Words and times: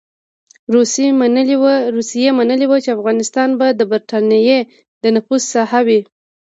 روسيې 1.95 2.29
منلې 2.39 2.65
وه 2.71 2.77
چې 2.83 2.89
افغانستان 2.97 3.49
به 3.59 3.67
د 3.73 3.81
برټانیې 3.91 4.59
د 5.03 5.03
نفوذ 5.15 5.41
ساحه 5.53 5.81
وي. 5.87 5.99